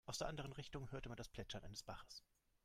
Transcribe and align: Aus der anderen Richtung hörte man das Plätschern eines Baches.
Aus 0.07 0.17
der 0.17 0.29
anderen 0.29 0.51
Richtung 0.53 0.89
hörte 0.91 1.09
man 1.09 1.15
das 1.15 1.27
Plätschern 1.29 1.63
eines 1.63 1.83
Baches. 1.83 2.23